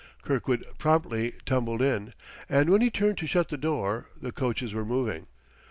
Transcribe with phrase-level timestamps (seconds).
[0.23, 2.15] Kirkwood promptly tumbled in;
[2.49, 5.27] and when he turned to shut the door the coaches were moving.